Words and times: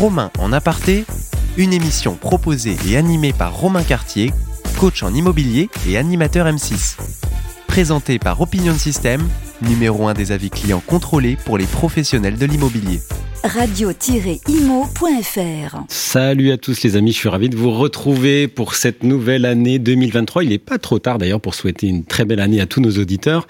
Romain 0.00 0.30
en 0.38 0.50
aparté, 0.54 1.04
une 1.58 1.74
émission 1.74 2.14
proposée 2.14 2.74
et 2.88 2.96
animée 2.96 3.34
par 3.34 3.54
Romain 3.54 3.82
Cartier, 3.82 4.32
coach 4.78 5.02
en 5.02 5.12
immobilier 5.12 5.68
et 5.86 5.98
animateur 5.98 6.46
M6. 6.46 6.96
Présentée 7.66 8.18
par 8.18 8.40
Opinion 8.40 8.72
System, 8.78 9.20
numéro 9.60 10.08
1 10.08 10.14
des 10.14 10.32
avis 10.32 10.48
clients 10.48 10.82
contrôlés 10.86 11.36
pour 11.44 11.58
les 11.58 11.66
professionnels 11.66 12.38
de 12.38 12.46
l'immobilier 12.46 13.02
radio-imo.fr. 13.44 14.90
Salut 15.88 16.52
à 16.52 16.58
tous 16.58 16.82
les 16.82 16.96
amis, 16.96 17.12
je 17.12 17.16
suis 17.16 17.28
ravi 17.28 17.48
de 17.48 17.56
vous 17.56 17.70
retrouver 17.70 18.48
pour 18.48 18.74
cette 18.74 19.02
nouvelle 19.02 19.46
année 19.46 19.78
2023. 19.78 20.44
Il 20.44 20.50
n'est 20.50 20.58
pas 20.58 20.78
trop 20.78 20.98
tard 20.98 21.18
d'ailleurs 21.18 21.40
pour 21.40 21.54
souhaiter 21.54 21.86
une 21.86 22.04
très 22.04 22.24
belle 22.24 22.40
année 22.40 22.60
à 22.60 22.66
tous 22.66 22.80
nos 22.80 22.90
auditeurs 22.98 23.46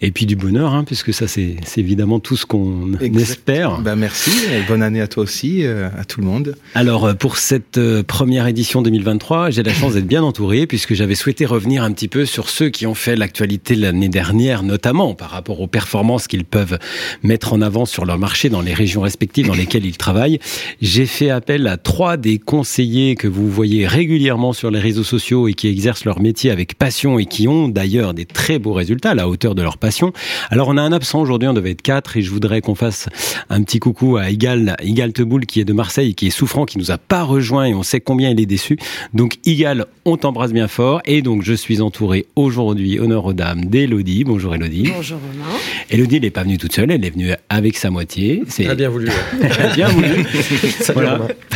et 0.00 0.10
puis 0.12 0.26
du 0.26 0.36
bonheur, 0.36 0.74
hein, 0.74 0.84
puisque 0.84 1.12
ça 1.12 1.26
c'est 1.26 1.56
évidemment 1.76 2.20
tout 2.20 2.36
ce 2.36 2.46
qu'on 2.46 2.92
espère. 3.00 3.80
Ben 3.80 3.96
merci, 3.96 4.30
bonne 4.68 4.82
année 4.82 5.00
à 5.00 5.08
toi 5.08 5.24
aussi, 5.24 5.64
euh, 5.64 5.88
à 5.98 6.04
tout 6.04 6.20
le 6.20 6.26
monde. 6.26 6.54
Alors 6.74 7.06
euh, 7.06 7.14
pour 7.14 7.36
cette 7.36 7.78
euh, 7.78 8.02
première 8.02 8.46
édition 8.46 8.80
2023, 8.82 9.50
j'ai 9.50 9.62
la 9.62 9.74
chance 9.74 9.94
d'être 9.94 10.06
bien 10.06 10.22
entouré 10.22 10.66
puisque 10.66 10.94
j'avais 10.94 11.16
souhaité 11.16 11.46
revenir 11.46 11.82
un 11.82 11.92
petit 11.92 12.08
peu 12.08 12.26
sur 12.26 12.48
ceux 12.48 12.68
qui 12.68 12.86
ont 12.86 12.94
fait 12.94 13.16
l'actualité 13.16 13.74
l'année 13.74 14.08
dernière, 14.08 14.62
notamment 14.62 15.14
par 15.14 15.30
rapport 15.30 15.60
aux 15.60 15.66
performances 15.66 16.28
qu'ils 16.28 16.44
peuvent 16.44 16.78
mettre 17.22 17.52
en 17.52 17.60
avant 17.60 17.86
sur 17.86 18.04
leur 18.04 18.18
marché 18.18 18.48
dans 18.48 18.60
les 18.60 18.74
régions 18.74 19.00
respectives 19.00 19.31
dans 19.40 19.54
lesquelles 19.54 19.86
il 19.86 19.96
travaille. 19.96 20.38
J'ai 20.82 21.06
fait 21.06 21.30
appel 21.30 21.66
à 21.66 21.78
trois 21.78 22.18
des 22.18 22.38
conseillers 22.38 23.14
que 23.14 23.28
vous 23.28 23.48
voyez 23.48 23.86
régulièrement 23.86 24.52
sur 24.52 24.70
les 24.70 24.78
réseaux 24.78 25.04
sociaux 25.04 25.48
et 25.48 25.54
qui 25.54 25.68
exercent 25.68 26.04
leur 26.04 26.20
métier 26.20 26.50
avec 26.50 26.74
passion 26.74 27.18
et 27.18 27.24
qui 27.24 27.48
ont 27.48 27.68
d'ailleurs 27.68 28.12
des 28.12 28.26
très 28.26 28.58
beaux 28.58 28.74
résultats 28.74 29.10
à 29.10 29.14
la 29.14 29.28
hauteur 29.28 29.54
de 29.54 29.62
leur 29.62 29.78
passion. 29.78 30.12
Alors 30.50 30.68
on 30.68 30.76
a 30.76 30.82
un 30.82 30.92
absent 30.92 31.20
aujourd'hui, 31.20 31.48
on 31.48 31.54
devait 31.54 31.70
être 31.70 31.82
quatre 31.82 32.18
et 32.18 32.22
je 32.22 32.30
voudrais 32.30 32.60
qu'on 32.60 32.74
fasse 32.74 33.08
un 33.48 33.62
petit 33.62 33.78
coucou 33.78 34.18
à 34.18 34.30
Igal, 34.30 34.76
Igal 34.82 35.12
Teboul 35.12 35.46
qui 35.46 35.60
est 35.60 35.64
de 35.64 35.72
Marseille, 35.72 36.14
qui 36.14 36.26
est 36.26 36.30
souffrant, 36.30 36.66
qui 36.66 36.78
nous 36.78 36.90
a 36.90 36.98
pas 36.98 37.22
rejoint 37.22 37.64
et 37.64 37.74
on 37.74 37.82
sait 37.82 38.00
combien 38.00 38.30
il 38.30 38.40
est 38.40 38.46
déçu. 38.46 38.76
Donc 39.14 39.36
Igal, 39.46 39.86
on 40.04 40.16
t'embrasse 40.16 40.52
bien 40.52 40.68
fort 40.68 41.00
et 41.06 41.22
donc 41.22 41.42
je 41.42 41.54
suis 41.54 41.80
entouré 41.80 42.26
aujourd'hui, 42.36 42.98
honneur 42.98 43.24
aux 43.24 43.32
dames, 43.32 43.64
d'Elodie. 43.64 44.24
Bonjour 44.24 44.54
Elodie. 44.54 44.90
Bonjour 44.94 45.18
Romain. 45.18 45.56
Elodie, 45.90 46.16
elle 46.16 46.22
n'est 46.22 46.30
pas 46.30 46.42
venue 46.42 46.58
toute 46.58 46.74
seule, 46.74 46.90
elle 46.90 47.04
est 47.04 47.10
venue 47.10 47.32
avec 47.48 47.76
sa 47.76 47.90
moitié. 47.90 48.42
C'est 48.48 48.74
bien 48.74 48.88
voulu. 48.88 49.08
Bien 49.74 49.88
Salut, 50.80 51.08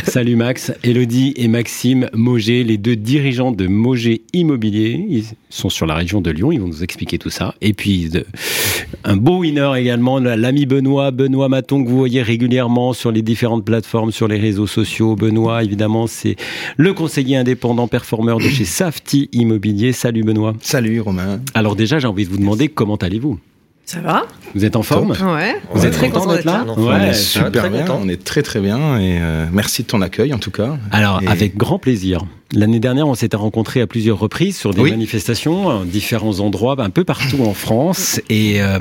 Salut 0.03 0.35
Max, 0.35 0.71
Elodie 0.83 1.33
et 1.35 1.47
Maxime 1.47 2.09
Moget, 2.13 2.63
les 2.63 2.77
deux 2.77 2.95
dirigeants 2.95 3.51
de 3.51 3.67
Moget 3.67 4.21
Immobilier. 4.33 5.05
Ils 5.09 5.25
sont 5.49 5.69
sur 5.69 5.85
la 5.85 5.95
région 5.95 6.21
de 6.21 6.31
Lyon, 6.31 6.51
ils 6.51 6.59
vont 6.59 6.67
nous 6.67 6.83
expliquer 6.83 7.17
tout 7.17 7.29
ça. 7.29 7.55
Et 7.61 7.73
puis 7.73 8.09
un 9.03 9.17
beau 9.17 9.39
winner 9.39 9.71
également, 9.77 10.19
l'ami 10.19 10.65
Benoît, 10.65 11.11
Benoît 11.11 11.49
Maton 11.49 11.83
que 11.83 11.89
vous 11.89 11.97
voyez 11.97 12.21
régulièrement 12.21 12.93
sur 12.93 13.11
les 13.11 13.21
différentes 13.21 13.65
plateformes, 13.65 14.11
sur 14.11 14.27
les 14.27 14.39
réseaux 14.39 14.67
sociaux. 14.67 15.15
Benoît, 15.15 15.63
évidemment, 15.63 16.07
c'est 16.07 16.35
le 16.77 16.93
conseiller 16.93 17.37
indépendant 17.37 17.87
performeur 17.87 18.37
de 18.37 18.47
chez 18.47 18.65
Safety 18.65 19.29
Immobilier. 19.33 19.91
Salut 19.91 20.23
Benoît. 20.23 20.53
Salut 20.61 20.99
Romain. 21.01 21.39
Alors 21.53 21.75
déjà, 21.75 21.99
j'ai 21.99 22.07
envie 22.07 22.25
de 22.25 22.29
vous 22.29 22.37
demander 22.37 22.67
comment 22.67 22.95
allez-vous? 22.95 23.39
Ça 23.87 24.01
va 24.01 24.25
Vous 24.53 24.65
êtes 24.65 24.75
en 24.75 24.83
forme 24.83 25.11
Ouais. 25.11 25.55
Vous 25.71 25.85
êtes 25.85 25.93
très 25.93 26.09
content 26.09 26.33
d'être 26.33 26.43
là, 26.43 26.65
Ouais, 26.77 27.13
super 27.13 27.69
bien. 27.71 27.85
On 27.89 28.09
est 28.09 28.21
très 28.21 28.43
très 28.43 28.59
bien 28.59 28.99
et 28.99 29.17
euh, 29.21 29.45
merci 29.51 29.83
de 29.83 29.87
ton 29.87 30.01
accueil 30.01 30.33
en 30.33 30.39
tout 30.39 30.51
cas. 30.51 30.77
Alors 30.91 31.21
avec 31.25 31.55
grand 31.55 31.79
plaisir. 31.79 32.25
L'année 32.53 32.79
dernière, 32.79 33.09
on 33.09 33.13
s'était 33.13 33.35
rencontrés 33.35 33.81
à 33.81 33.87
plusieurs 33.87 34.19
reprises 34.19 34.57
sur 34.57 34.73
des 34.73 34.81
manifestations, 34.81 35.67
en 35.67 35.83
différents 35.83 36.39
endroits, 36.39 36.75
un 36.79 36.89
peu 36.89 37.03
partout 37.03 37.43
en 37.43 37.53
France. 37.53 38.21
Et 38.29 38.61
euh, 38.61 38.79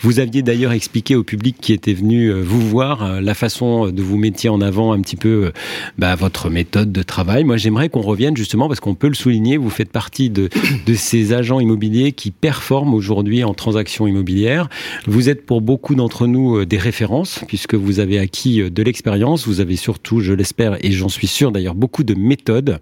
vous 0.00 0.18
aviez 0.18 0.42
d'ailleurs 0.42 0.72
expliqué 0.72 1.14
au 1.14 1.22
public 1.22 1.56
qui 1.60 1.74
était 1.74 1.92
venu 1.92 2.28
euh, 2.28 2.40
vous 2.40 2.60
voir 2.66 3.02
euh, 3.02 3.20
la 3.20 3.34
façon 3.34 3.88
de 3.88 4.02
vous 4.02 4.16
mettre 4.16 4.48
en 4.48 4.62
avant 4.62 4.92
un 4.92 5.00
petit 5.02 5.16
peu 5.16 5.52
bah, 5.98 6.14
votre 6.14 6.48
méthode 6.48 6.90
de 6.90 7.02
travail. 7.02 7.44
Moi, 7.44 7.58
j'aimerais 7.58 7.90
qu'on 7.90 8.00
revienne 8.00 8.34
justement 8.34 8.66
parce 8.66 8.80
qu'on 8.80 8.94
peut 8.94 9.08
le 9.08 9.14
souligner. 9.14 9.58
Vous 9.58 9.68
faites 9.68 9.90
partie 9.90 10.30
de, 10.30 10.48
de 10.86 10.94
ces 10.94 11.34
agents 11.34 11.60
immobiliers 11.60 12.12
qui 12.12 12.30
performent 12.30 12.94
aujourd'hui 12.94 13.44
en 13.44 13.52
transactions 13.52 14.06
immobilières. 14.06 14.70
Vous 15.06 15.28
êtes 15.28 15.44
pour 15.44 15.60
beaucoup 15.60 15.94
d'entre 15.94 16.26
nous 16.26 16.64
des 16.64 16.78
références 16.78 17.40
puisque 17.46 17.74
vous 17.74 18.00
avez 18.00 18.18
acquis 18.18 18.70
de 18.70 18.82
l'expérience. 18.82 19.46
Vous 19.46 19.60
avez 19.60 19.76
surtout, 19.76 20.20
je 20.20 20.32
l'espère, 20.32 20.82
et 20.82 20.92
j'en 20.92 21.10
suis 21.10 21.26
sûr 21.26 21.52
d'ailleurs, 21.52 21.74
beaucoup 21.74 22.04
de 22.04 22.14
méthodes. 22.14 22.80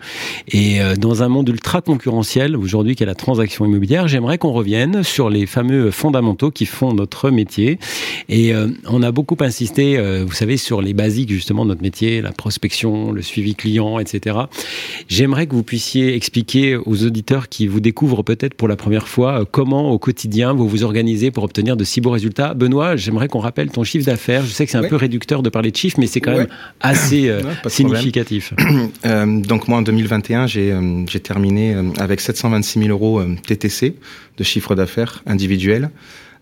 Et 0.52 0.80
euh, 0.80 0.96
dans 0.96 1.22
un 1.22 1.28
monde 1.28 1.48
ultra 1.48 1.80
concurrentiel, 1.80 2.56
aujourd'hui, 2.56 2.96
qu'est 2.96 3.04
la 3.04 3.14
transaction 3.14 3.64
immobilière, 3.64 4.08
j'aimerais 4.08 4.38
qu'on 4.38 4.52
revienne 4.52 5.02
sur 5.02 5.30
les 5.30 5.46
fameux 5.46 5.90
fondamentaux 5.90 6.50
qui 6.50 6.66
font 6.66 6.92
notre 6.92 7.30
métier. 7.30 7.78
Et 8.28 8.52
euh, 8.52 8.68
on 8.86 9.02
a 9.02 9.12
beaucoup 9.12 9.36
insisté, 9.40 9.98
euh, 9.98 10.24
vous 10.26 10.34
savez, 10.34 10.56
sur 10.56 10.82
les 10.82 10.92
basiques 10.92 11.30
justement 11.30 11.64
de 11.64 11.70
notre 11.70 11.82
métier, 11.82 12.20
la 12.20 12.32
prospection, 12.32 13.12
le 13.12 13.22
suivi 13.22 13.54
client, 13.54 13.98
etc. 13.98 14.38
J'aimerais 15.08 15.46
que 15.46 15.54
vous 15.54 15.62
puissiez 15.62 16.14
expliquer 16.14 16.76
aux 16.76 17.04
auditeurs 17.04 17.48
qui 17.48 17.66
vous 17.66 17.80
découvrent 17.80 18.22
peut-être 18.22 18.54
pour 18.54 18.68
la 18.68 18.76
première 18.76 19.08
fois 19.08 19.44
comment 19.50 19.90
au 19.90 19.98
quotidien 19.98 20.52
vous 20.52 20.68
vous 20.68 20.84
organisez 20.84 21.30
pour 21.30 21.44
obtenir 21.44 21.76
de 21.76 21.84
si 21.84 22.00
beaux 22.00 22.10
résultats. 22.10 22.54
Benoît, 22.54 22.96
j'aimerais 22.96 23.28
qu'on 23.28 23.38
rappelle 23.38 23.70
ton 23.70 23.84
chiffre 23.84 24.06
d'affaires. 24.06 24.44
Je 24.44 24.50
sais 24.50 24.64
que 24.64 24.72
c'est 24.72 24.78
un 24.78 24.88
peu 24.88 24.96
réducteur 24.96 25.42
de 25.42 25.48
parler 25.48 25.70
de 25.70 25.76
chiffres, 25.76 25.98
mais 25.98 26.06
c'est 26.06 26.20
quand 26.20 26.36
même 26.36 26.48
assez 26.80 27.32
significatif. 27.68 28.52
donc 29.04 29.68
moi 29.68 29.78
en 29.78 29.82
2020 29.82 30.09
euh, 30.12 31.04
j'ai 31.08 31.20
terminé 31.20 31.74
euh, 31.74 31.90
avec 31.98 32.20
726 32.20 32.78
000 32.80 32.90
euros 32.90 33.20
euh, 33.20 33.36
TTC 33.46 33.94
de 34.36 34.44
chiffre 34.44 34.74
d'affaires 34.74 35.22
individuel. 35.26 35.90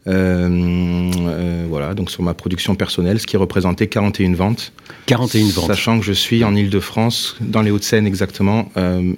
voilà, 0.07 1.95
donc 1.95 2.11
sur 2.11 2.23
ma 2.23 2.35
production 2.35 2.75
personnelle, 2.75 3.19
ce 3.21 3.27
qui 3.27 3.37
représentait 3.37 3.89
41 3.89 4.35
ventes. 4.35 4.73
41 5.07 5.49
ventes. 5.49 5.67
Sachant 5.67 5.99
que 5.99 6.05
je 6.05 6.13
suis 6.13 6.45
en 6.45 6.55
Ile-de-France, 6.55 7.37
dans 7.41 7.63
les 7.63 7.71
Hauts-de-Seine 7.71 8.07
exactement, 8.07 8.71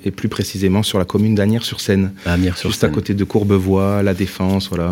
et 0.05 0.11
plus 0.11 0.29
précisément 0.29 0.83
sur 0.83 0.99
la 0.99 1.05
commune 1.05 1.35
d'Anières-sur-Seine. 1.37 2.13
Juste 2.63 2.83
à 2.85 2.89
côté 2.89 3.15
de 3.15 3.25
Courbevoie, 3.25 4.03
La 4.03 4.15
Défense, 4.15 4.69
voilà. 4.69 4.91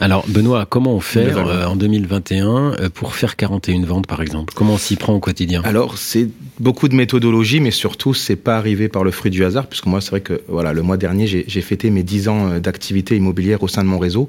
Alors 0.00 0.24
Benoît, 0.26 0.66
comment 0.68 0.94
on 0.94 1.00
fait 1.00 1.32
euh, 1.36 1.66
en 1.66 1.76
2021 1.76 2.46
euh, 2.48 2.88
pour 2.92 3.14
faire 3.14 3.36
41 3.36 3.84
ventes 3.84 4.06
par 4.06 4.22
exemple? 4.22 4.54
Comment 4.56 4.74
on 4.74 4.78
s'y 4.78 4.96
prend 4.96 5.12
au 5.12 5.20
quotidien? 5.20 5.62
Alors 5.64 5.98
c'est 5.98 6.28
beaucoup 6.58 6.88
de 6.88 6.94
méthodologie, 6.94 7.60
mais 7.60 7.70
surtout 7.70 8.14
c'est 8.14 8.36
pas 8.36 8.56
arrivé 8.56 8.88
par 8.88 9.04
le 9.04 9.10
fruit 9.10 9.30
du 9.30 9.44
hasard, 9.44 9.66
puisque 9.66 9.86
moi 9.86 10.00
c'est 10.00 10.10
vrai 10.10 10.20
que 10.20 10.40
voilà 10.48 10.72
le 10.72 10.82
mois 10.82 10.96
dernier 10.96 11.26
j'ai 11.26 11.60
fêté 11.60 11.90
mes 11.90 12.02
10 12.02 12.28
ans 12.28 12.48
euh, 12.48 12.58
d'activité 12.58 13.16
immobilière 13.16 13.62
au 13.62 13.68
sein 13.68 13.84
de 13.84 13.88
mon 13.88 13.98
réseau, 13.98 14.28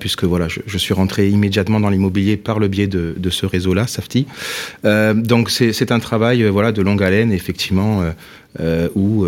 puisque 0.00 0.24
voilà 0.24 0.48
je, 0.48 0.78
suis 0.78 0.94
rentré 0.94 1.28
immédiatement 1.28 1.80
dans 1.80 1.90
l'immobilier 1.90 2.36
par 2.36 2.58
le 2.58 2.68
biais 2.68 2.86
de, 2.86 3.30
ce 3.30 3.46
réseau-là, 3.46 3.86
Safety. 3.86 4.26
donc 4.84 5.50
c'est 5.50 5.92
un 5.92 5.98
travail 5.98 6.44
voilà 6.48 6.72
de 6.72 6.82
longue 6.82 7.02
haleine 7.02 7.32
effectivement 7.32 8.02
où 8.94 9.26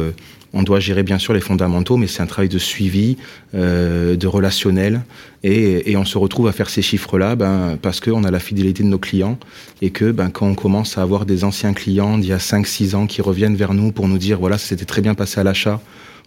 on 0.52 0.62
doit 0.62 0.80
gérer 0.80 1.02
bien 1.02 1.18
sûr 1.18 1.34
les 1.34 1.40
fondamentaux, 1.40 1.96
mais 1.96 2.06
c'est 2.06 2.22
un 2.22 2.26
travail 2.26 2.48
de 2.48 2.58
suivi, 2.58 3.16
euh, 3.54 4.16
de 4.16 4.26
relationnel, 4.26 5.02
et, 5.42 5.96
on 5.96 6.04
se 6.04 6.18
retrouve 6.18 6.48
à 6.48 6.52
faire 6.52 6.68
ces 6.68 6.82
chiffres-là 6.82 7.36
ben, 7.36 7.78
parce 7.80 8.00
qu'on 8.00 8.24
a 8.24 8.30
la 8.30 8.38
fidélité 8.38 8.82
de 8.82 8.88
nos 8.88 8.98
clients, 8.98 9.38
et 9.82 9.90
que 9.90 10.10
ben, 10.10 10.30
quand 10.30 10.46
on 10.46 10.54
commence 10.54 10.98
à 10.98 11.02
avoir 11.02 11.26
des 11.26 11.44
anciens 11.44 11.72
clients 11.72 12.18
d'il 12.18 12.30
y 12.30 12.32
a 12.32 12.38
5-6 12.38 12.94
ans 12.96 13.06
qui 13.06 13.22
reviennent 13.22 13.56
vers 13.56 13.74
nous 13.74 13.92
pour 13.92 14.08
nous 14.08 14.18
dire, 14.18 14.38
voilà, 14.38 14.58
ça 14.58 14.68
s'était 14.68 14.84
très 14.84 15.02
bien 15.02 15.14
passé 15.14 15.40
à 15.40 15.44
l'achat, 15.44 15.80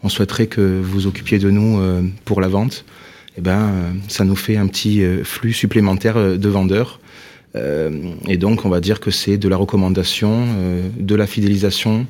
on 0.03 0.09
souhaiterait 0.09 0.47
que 0.47 0.79
vous 0.81 1.07
occupiez 1.07 1.39
de 1.39 1.49
nous 1.49 1.79
euh, 1.79 2.01
pour 2.25 2.41
la 2.41 2.47
vente, 2.47 2.85
et 3.29 3.39
eh 3.39 3.41
ben, 3.41 3.59
euh, 3.59 3.91
ça 4.07 4.25
nous 4.25 4.35
fait 4.35 4.57
un 4.57 4.67
petit 4.67 5.03
flux 5.23 5.53
supplémentaire 5.53 6.37
de 6.37 6.49
vendeurs 6.49 6.99
euh, 7.55 7.89
et 8.27 8.37
donc, 8.37 8.65
on 8.65 8.69
va 8.69 8.79
dire 8.79 8.99
que 8.99 9.11
c'est 9.11 9.37
de 9.37 9.49
la 9.49 9.57
recommandation, 9.57 10.45
euh, 10.47 10.87
de 10.97 11.15
la 11.15 11.25
fidélisation 11.25 12.05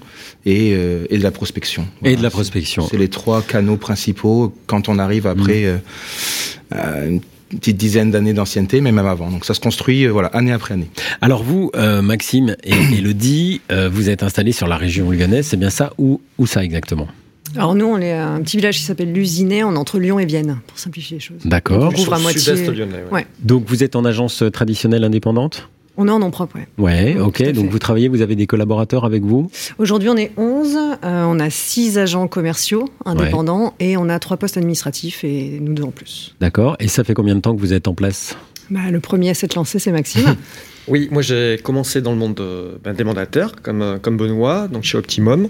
et, 0.45 0.73
euh, 0.73 1.05
et 1.09 1.17
de 1.17 1.23
la 1.23 1.31
prospection. 1.31 1.87
et 2.03 2.15
de 2.15 2.23
la 2.23 2.29
prospection. 2.29 2.87
C'est 2.89 2.97
les 2.97 3.07
trois 3.07 3.41
canaux 3.41 3.77
principaux 3.77 4.53
quand 4.67 4.89
on 4.89 4.99
arrive 4.99 5.27
après 5.27 5.65
mm. 5.65 6.75
à 6.75 7.05
une 7.05 7.21
petite 7.49 7.77
dizaine 7.77 8.11
d'années 8.11 8.33
d'ancienneté, 8.33 8.81
mais 8.81 8.91
même 8.91 9.07
avant. 9.07 9.31
Donc 9.31 9.45
ça 9.45 9.53
se 9.53 9.59
construit 9.59 10.05
voilà, 10.07 10.27
année 10.29 10.51
après 10.51 10.73
année. 10.73 10.89
Alors 11.21 11.43
vous, 11.43 11.71
Maxime 12.03 12.55
et 12.63 12.97
Elodie, 12.97 13.61
vous 13.91 14.09
êtes 14.09 14.23
installés 14.23 14.51
sur 14.51 14.67
la 14.67 14.77
région 14.77 15.09
lyonnaise, 15.09 15.47
c'est 15.47 15.57
bien 15.57 15.71
ça 15.71 15.93
Où, 15.97 16.21
où 16.37 16.45
ça 16.45 16.63
exactement? 16.63 17.07
Alors 17.55 17.75
nous, 17.75 17.85
on 17.85 17.99
est 17.99 18.13
à 18.13 18.29
un 18.29 18.41
petit 18.41 18.57
village 18.57 18.77
qui 18.77 18.83
s'appelle 18.83 19.11
Lusinet, 19.11 19.63
on 19.63 19.73
est 19.73 19.77
entre 19.77 19.99
Lyon 19.99 20.19
et 20.19 20.25
Vienne, 20.25 20.59
pour 20.67 20.77
simplifier 20.77 21.17
les 21.17 21.21
choses. 21.21 21.41
D'accord. 21.45 21.89
On 21.91 21.95
couvre 21.95 22.13
à 22.13 22.19
moitié. 22.19 22.53
Lyonnais, 22.55 23.03
ouais. 23.11 23.25
Donc 23.39 23.65
vous 23.67 23.83
êtes 23.83 23.95
en 23.95 24.05
agence 24.05 24.43
traditionnelle 24.51 25.03
indépendante? 25.03 25.69
On 26.01 26.07
est 26.07 26.11
en 26.11 26.19
nom 26.19 26.31
propre, 26.31 26.55
oui. 26.55 26.61
Ouais, 26.77 27.17
ok. 27.19 27.51
Donc 27.51 27.69
vous 27.69 27.79
travaillez, 27.79 28.07
vous 28.07 28.21
avez 28.21 28.37
des 28.37 28.47
collaborateurs 28.47 29.03
avec 29.03 29.21
vous? 29.21 29.51
Aujourd'hui, 29.79 30.07
on 30.07 30.15
est 30.15 30.31
11. 30.37 30.77
Euh, 31.03 31.25
on 31.25 31.39
a 31.41 31.49
6 31.49 31.97
agents 31.97 32.29
commerciaux 32.29 32.87
indépendants 33.03 33.73
et 33.81 33.97
on 33.97 34.07
a 34.07 34.17
3 34.17 34.37
postes 34.37 34.55
administratifs 34.55 35.25
et 35.25 35.59
nous 35.59 35.73
deux 35.73 35.83
en 35.83 35.91
plus. 35.91 36.35
D'accord. 36.39 36.77
Et 36.79 36.87
ça 36.87 37.03
fait 37.03 37.13
combien 37.13 37.35
de 37.35 37.41
temps 37.41 37.53
que 37.53 37.59
vous 37.59 37.73
êtes 37.73 37.89
en 37.89 37.95
place? 37.95 38.37
Bah, 38.69 38.89
Le 38.89 39.01
premier 39.01 39.31
à 39.31 39.33
s'être 39.33 39.55
lancé, 39.55 39.77
c'est 39.77 39.91
Maxime. 39.91 40.37
oui, 40.87 41.09
moi 41.11 41.21
j'ai 41.21 41.59
commencé 41.61 42.01
dans 42.01 42.11
le 42.11 42.17
monde 42.17 42.41
ben, 42.81 42.93
des 42.93 43.03
mandataires, 43.03 43.51
comme, 43.61 43.99
comme 44.01 44.15
Benoît, 44.15 44.69
donc 44.69 44.83
chez 44.83 44.97
Optimum. 44.97 45.49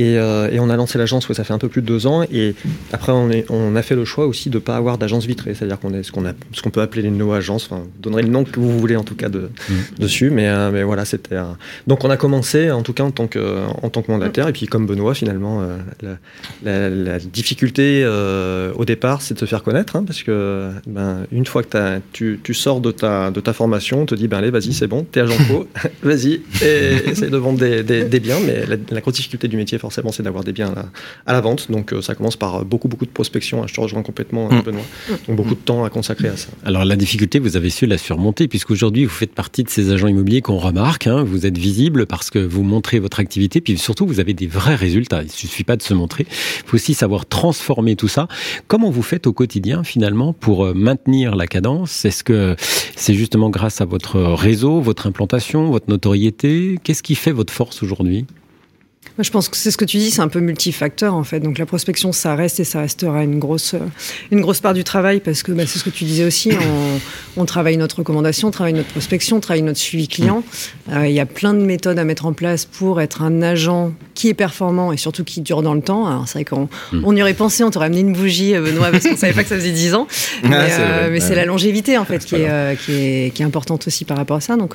Et, 0.00 0.60
on 0.60 0.70
a 0.70 0.76
lancé 0.76 0.98
l'agence, 0.98 1.28
ouais, 1.28 1.34
ça 1.34 1.44
fait 1.44 1.54
un 1.54 1.58
peu 1.58 1.68
plus 1.68 1.82
de 1.82 1.86
deux 1.86 2.06
ans. 2.06 2.22
Et 2.30 2.54
après, 2.92 3.12
on, 3.12 3.30
est, 3.30 3.44
on 3.50 3.76
a 3.76 3.82
fait 3.82 3.94
le 3.94 4.04
choix 4.04 4.26
aussi 4.26 4.50
de 4.50 4.56
ne 4.56 4.60
pas 4.60 4.76
avoir 4.76 4.98
d'agence 4.98 5.26
vitrée, 5.26 5.54
c'est-à-dire 5.54 5.78
qu'on 5.80 5.94
est 5.94 6.02
ce 6.02 6.12
qu'on 6.62 6.70
peut 6.70 6.80
appeler 6.80 7.02
les 7.02 7.10
no-agences. 7.10 7.66
Enfin, 7.70 7.82
vous 7.82 8.02
donnerez 8.02 8.22
le 8.22 8.28
nom 8.28 8.44
que 8.44 8.58
vous 8.58 8.78
voulez 8.78 8.96
en 8.96 9.04
tout 9.04 9.14
cas 9.14 9.28
de, 9.28 9.50
mmh. 9.68 9.74
dessus, 9.98 10.30
mais, 10.30 10.48
mais 10.70 10.82
voilà, 10.82 11.04
c'était. 11.04 11.36
Donc 11.86 12.04
on 12.04 12.10
a 12.10 12.16
commencé 12.16 12.70
en 12.70 12.82
tout 12.82 12.92
cas 12.92 13.04
en 13.04 13.10
tant 13.10 13.26
que 13.26 13.60
en 13.82 13.88
tant 13.88 14.02
que 14.02 14.10
mandataire, 14.10 14.48
et 14.48 14.52
puis 14.52 14.66
comme 14.66 14.86
Benoît 14.86 15.14
finalement, 15.14 15.62
la, 16.62 16.88
la, 16.90 17.18
difficulté 17.18 18.06
au 18.06 18.84
départ, 18.84 19.22
c'est 19.22 19.34
de 19.34 19.38
se 19.38 19.46
faire 19.46 19.62
connaître, 19.62 19.96
hein, 19.96 20.04
parce 20.06 20.22
que 20.22 20.70
ben, 20.86 21.26
une 21.32 21.46
fois 21.46 21.62
que 21.62 21.98
tu, 22.12 22.40
tu, 22.42 22.54
sors 22.54 22.80
de 22.80 22.90
ta 22.90 23.30
de 23.30 23.40
ta 23.40 23.52
formation, 23.52 24.02
on 24.02 24.06
te 24.06 24.14
dit 24.14 24.28
ben 24.28 24.38
allez, 24.38 24.50
vas-y, 24.50 24.72
c'est 24.72 24.86
bon, 24.86 25.04
t'es 25.04 25.20
agent 25.20 25.36
co, 25.48 25.66
vas-y, 26.02 26.42
et 26.62 27.10
essaye 27.10 27.30
de 27.30 27.36
vendre 27.36 27.58
des, 27.58 27.82
des, 27.82 28.20
biens. 28.20 28.38
Mais 28.44 28.64
la, 28.90 29.00
grosse 29.00 29.14
difficulté 29.14 29.48
du 29.48 29.56
métier, 29.56 29.78
forcément, 29.78 29.89
c'est 29.90 30.22
d'avoir 30.22 30.44
des 30.44 30.52
biens 30.52 30.72
à 31.26 31.32
la, 31.32 31.40
vente. 31.40 31.70
Donc 31.70 31.92
euh, 31.92 32.02
ça 32.02 32.14
commence 32.14 32.36
par 32.36 32.64
beaucoup, 32.64 32.88
beaucoup 32.88 33.06
de 33.06 33.10
prospection. 33.10 33.62
Hein, 33.62 33.66
je 33.68 33.74
te 33.74 33.80
rejoins 33.80 34.02
complètement, 34.02 34.50
mm. 34.50 34.62
Benoît. 34.62 34.82
Donc 35.26 35.36
beaucoup 35.36 35.54
de 35.54 35.60
temps 35.60 35.84
à 35.84 35.90
consacrer 35.90 36.28
à 36.28 36.36
ça. 36.36 36.48
Alors 36.64 36.84
la 36.84 36.96
difficulté, 36.96 37.38
vous 37.38 37.56
avez 37.56 37.70
su 37.70 37.86
la 37.86 37.98
surmonter, 37.98 38.48
puisqu'aujourd'hui, 38.48 39.04
vous 39.04 39.10
faites 39.10 39.34
partie 39.34 39.64
de 39.64 39.70
ces 39.70 39.90
agents 39.90 40.08
immobiliers 40.08 40.42
qu'on 40.42 40.58
remarque. 40.58 41.06
Hein. 41.06 41.24
vous 41.24 41.46
êtes 41.46 41.58
visible 41.58 42.06
parce 42.06 42.30
que 42.30 42.38
vous 42.38 42.62
montrez 42.62 42.98
votre 42.98 43.20
activité, 43.20 43.60
puis 43.60 43.78
surtout, 43.78 44.06
vous 44.06 44.20
avez 44.20 44.34
des 44.34 44.46
vrais 44.46 44.74
résultats. 44.74 45.22
Il 45.22 45.26
ne 45.26 45.30
suffit 45.30 45.64
pas 45.64 45.76
de 45.76 45.82
se 45.82 45.94
montrer. 45.94 46.26
Il 46.28 46.68
faut 46.68 46.76
aussi 46.76 46.94
savoir 46.94 47.26
transformer 47.26 47.96
tout 47.96 48.08
ça. 48.08 48.28
Comment 48.66 48.90
vous 48.90 49.02
faites 49.02 49.26
au 49.26 49.32
quotidien, 49.32 49.84
finalement, 49.84 50.32
pour 50.32 50.66
euh, 50.66 50.74
maintenir 50.74 51.36
la 51.36 51.46
cadence? 51.46 52.04
Est-ce 52.04 52.24
que 52.24 52.56
c'est 52.96 53.14
justement 53.14 53.50
grâce 53.50 53.80
à 53.80 53.84
votre 53.84 54.16
réseau, 54.18 54.80
votre 54.80 55.06
implantation, 55.06 55.70
votre 55.70 55.88
notoriété? 55.88 56.78
Qu'est-ce 56.82 57.02
qui 57.02 57.14
fait 57.14 57.32
votre 57.32 57.52
force 57.52 57.82
aujourd'hui? 57.82 58.26
Je 59.22 59.30
pense 59.30 59.48
que 59.48 59.56
c'est 59.56 59.70
ce 59.70 59.76
que 59.76 59.84
tu 59.84 59.98
dis, 59.98 60.10
c'est 60.10 60.20
un 60.20 60.28
peu 60.28 60.40
multifacteur 60.40 61.14
en 61.14 61.24
fait. 61.24 61.40
Donc 61.40 61.58
la 61.58 61.66
prospection, 61.66 62.12
ça 62.12 62.34
reste 62.34 62.60
et 62.60 62.64
ça 62.64 62.80
restera 62.80 63.22
une 63.24 63.38
grosse, 63.38 63.74
une 64.30 64.40
grosse 64.40 64.60
part 64.60 64.74
du 64.74 64.84
travail 64.84 65.20
parce 65.20 65.42
que 65.42 65.52
bah, 65.52 65.64
c'est 65.66 65.78
ce 65.78 65.84
que 65.84 65.90
tu 65.90 66.04
disais 66.04 66.24
aussi. 66.24 66.50
On, 67.36 67.44
travaille 67.44 67.76
notre 67.76 67.98
recommandation, 68.00 68.48
on 68.48 68.50
travaille 68.50 68.74
notre 68.74 68.90
prospection, 68.90 69.38
on 69.38 69.40
travaille 69.40 69.62
notre 69.62 69.78
suivi 69.78 70.08
client. 70.08 70.44
Euh, 70.92 71.08
il 71.08 71.14
y 71.14 71.20
a 71.20 71.26
plein 71.26 71.54
de 71.54 71.60
méthodes 71.60 71.98
à 71.98 72.04
mettre 72.04 72.26
en 72.26 72.32
place 72.32 72.64
pour 72.64 73.00
être 73.00 73.22
un 73.22 73.42
agent 73.42 73.92
qui 74.14 74.28
est 74.28 74.34
performant 74.34 74.92
et 74.92 74.96
surtout 74.96 75.24
qui 75.24 75.40
dure 75.40 75.62
dans 75.62 75.74
le 75.74 75.80
temps. 75.80 76.06
Alors 76.06 76.28
c'est 76.28 76.38
vrai 76.38 76.44
qu'on 76.44 76.68
hmm. 76.92 77.02
on 77.04 77.16
y 77.16 77.22
aurait 77.22 77.34
pensé, 77.34 77.64
on 77.64 77.70
t'aurait 77.70 77.86
amené 77.86 78.00
une 78.00 78.12
bougie, 78.12 78.54
euh, 78.54 78.60
Benoît, 78.60 78.90
parce 78.90 79.04
qu'on 79.04 79.16
savait 79.16 79.32
pas 79.32 79.42
que 79.42 79.48
ça 79.48 79.56
faisait 79.56 79.72
10 79.72 79.94
ans. 79.94 80.06
Mais, 80.44 80.56
euh, 80.78 81.18
c'est 81.20 81.34
la 81.34 81.44
longévité 81.44 81.98
en 81.98 82.04
fait 82.04 82.24
qui 82.24 82.36
est, 82.36 82.76
qui 82.84 82.92
est, 82.92 83.34
qui, 83.34 83.42
est, 83.42 83.44
importante 83.44 83.86
aussi 83.86 84.04
par 84.04 84.16
rapport 84.16 84.36
à 84.36 84.40
ça. 84.40 84.56
Donc 84.56 84.74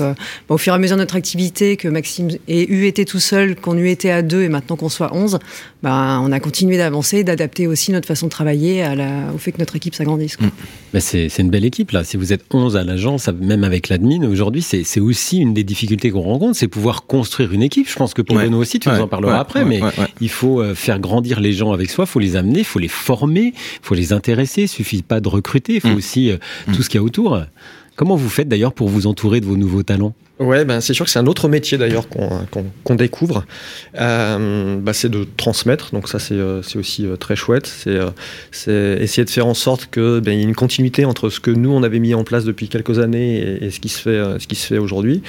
au 0.49 0.57
fur 0.57 0.73
et 0.73 0.75
à 0.75 0.79
mesure 0.79 0.97
de 0.97 1.01
notre 1.01 1.15
activité, 1.15 1.77
que 1.77 1.87
Maxime 1.87 2.29
ait 2.47 2.65
eu 2.65 2.85
été 2.85 3.05
tout 3.05 3.19
seul, 3.19 3.55
qu'on 3.55 3.77
eût 3.77 3.89
été 3.89 4.11
à 4.11 4.21
deux 4.21 4.34
et 4.41 4.49
maintenant 4.49 4.75
qu'on 4.75 4.89
soit 4.89 5.13
11, 5.13 5.39
ben, 5.83 6.21
on 6.23 6.31
a 6.31 6.39
continué 6.39 6.77
d'avancer, 6.77 7.23
d'adapter 7.23 7.67
aussi 7.67 7.91
notre 7.91 8.07
façon 8.07 8.27
de 8.27 8.31
travailler 8.31 8.81
à 8.81 8.95
la, 8.95 9.31
au 9.33 9.37
fait 9.37 9.51
que 9.51 9.59
notre 9.59 9.75
équipe 9.75 9.95
s'agrandisse. 9.95 10.39
Mm. 10.39 10.47
Mais 10.93 10.99
c'est, 10.99 11.27
une 11.39 11.49
belle 11.49 11.65
équipe 11.65 11.91
là. 11.91 12.03
Si 12.03 12.17
vous 12.17 12.33
êtes 12.33 12.43
11 12.53 12.77
à 12.77 12.83
l'agence, 12.83 13.27
même 13.27 13.63
avec 13.63 13.89
l'admin, 13.89 14.23
aujourd'hui, 14.27 14.61
c'est, 14.61 14.99
aussi 14.99 15.39
une 15.39 15.53
des 15.53 15.63
difficultés 15.63 16.09
qu'on 16.11 16.21
rencontre, 16.21 16.55
c'est 16.57 16.67
pouvoir 16.67 17.05
construire 17.05 17.51
une 17.53 17.61
équipe. 17.61 17.89
Je 17.89 17.95
pense 17.95 18.13
que 18.13 18.21
pour 18.21 18.37
nous 18.37 18.57
aussi, 18.57 18.79
tu 18.79 18.89
nous 18.89 18.99
en 18.99 19.07
parleras 19.07 19.39
après, 19.39 19.65
mais 19.65 19.81
il 20.21 20.29
faut 20.29 20.61
euh, 20.61 20.75
faire 20.75 20.99
grandir 20.99 21.39
les 21.39 21.53
gens 21.53 21.71
avec 21.71 21.89
soi, 21.89 22.05
il 22.07 22.11
faut 22.11 22.19
les 22.19 22.35
amener, 22.35 22.59
il 22.59 22.65
faut 22.65 22.79
les 22.79 22.87
former, 22.87 23.53
il 23.55 23.79
faut 23.81 23.95
les 23.95 24.13
intéresser. 24.13 24.63
Il 24.63 24.67
suffit 24.67 25.01
pas 25.01 25.19
de 25.19 25.27
recruter, 25.27 25.75
il 25.75 25.81
faut 25.81 25.89
mm. 25.89 25.95
aussi 25.95 26.31
euh, 26.31 26.37
mm. 26.67 26.73
tout 26.73 26.83
ce 26.83 26.89
qu'il 26.89 26.99
y 26.99 27.01
a 27.01 27.03
autour. 27.03 27.39
Comment 27.95 28.15
vous 28.15 28.29
faites 28.29 28.47
d'ailleurs 28.47 28.73
pour 28.73 28.89
vous 28.89 29.07
entourer 29.07 29.39
de 29.39 29.45
vos 29.45 29.57
nouveaux 29.57 29.83
talents? 29.83 30.13
Ouais, 30.39 30.65
ben 30.65 30.81
c'est 30.81 30.93
sûr 30.93 31.05
que 31.05 31.11
c'est 31.11 31.19
un 31.19 31.27
autre 31.27 31.47
métier 31.47 31.77
d'ailleurs 31.77 32.07
qu'on 32.09 32.95
découvre. 32.95 33.45
Bah, 33.93 34.93
c'est 34.93 35.09
de 35.09 35.25
transmettre, 35.37 35.91
donc 35.93 36.09
ça 36.09 36.19
c'est 36.19 36.35
euh, 36.35 36.61
aussi 36.75 37.05
euh, 37.05 37.15
très 37.15 37.37
chouette. 37.37 37.67
C'est 38.51 38.77
essayer 38.99 39.23
de 39.23 39.29
faire 39.29 39.47
en 39.47 39.53
sorte 39.53 39.87
que 39.89 40.19
ben, 40.19 40.33
y 40.33 40.41
ait 40.41 40.43
une 40.43 40.55
continuité 40.55 41.05
entre 41.05 41.29
ce 41.29 41.39
que 41.39 41.51
nous 41.51 41.71
on 41.71 41.83
avait 41.83 41.99
mis 41.99 42.13
en 42.13 42.25
place 42.25 42.43
depuis 42.43 42.67
quelques 42.67 42.99
années 42.99 43.63
et, 43.63 43.71
ce 43.71 43.79
qui 43.79 43.89
se 43.89 44.67
fait 44.67 44.77
aujourd'hui. 44.77 45.21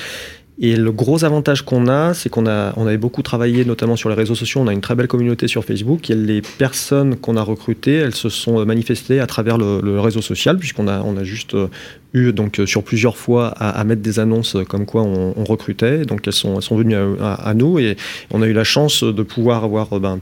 Et 0.58 0.74
le 0.76 0.90
gros 0.90 1.24
avantage 1.24 1.62
qu'on 1.62 1.86
a, 1.86 2.14
c'est 2.14 2.30
qu'on 2.30 2.46
a, 2.46 2.72
on 2.76 2.86
avait 2.86 2.96
beaucoup 2.96 3.20
travaillé, 3.20 3.66
notamment 3.66 3.94
sur 3.94 4.08
les 4.08 4.14
réseaux 4.14 4.34
sociaux. 4.34 4.62
On 4.62 4.68
a 4.68 4.72
une 4.72 4.80
très 4.80 4.94
belle 4.94 5.06
communauté 5.06 5.48
sur 5.48 5.64
Facebook. 5.64 6.08
Et 6.08 6.14
les 6.14 6.40
personnes 6.40 7.16
qu'on 7.16 7.36
a 7.36 7.42
recrutées, 7.42 7.96
elles 7.96 8.14
se 8.14 8.30
sont 8.30 8.64
manifestées 8.64 9.20
à 9.20 9.26
travers 9.26 9.58
le, 9.58 10.00
réseau 10.00 10.22
social, 10.22 10.56
puisqu'on 10.58 10.88
a, 10.88 11.02
on 11.02 11.18
a 11.18 11.24
juste 11.24 11.54
euh, 11.54 11.68
eu 12.14 12.32
donc 12.32 12.60
sur 12.64 12.82
plusieurs 12.82 13.18
fois 13.18 13.48
à, 13.48 13.84
mettre 13.84 14.00
des 14.00 14.18
annonces 14.18 14.56
comme 14.68 14.86
quoi 14.86 15.02
on, 15.02 15.44
recrutait. 15.44 16.06
Donc 16.06 16.26
elles 16.26 16.32
sont, 16.32 16.56
elles 16.56 16.62
sont 16.62 16.76
venues 16.76 16.96
à, 17.20 17.52
nous 17.54 17.78
et 17.78 17.96
on 18.32 18.40
a 18.42 18.46
eu 18.46 18.52
la 18.52 18.64
chance 18.64 19.04
de 19.04 19.22
pouvoir 19.22 19.64
avoir 19.64 20.00
ben, 20.00 20.20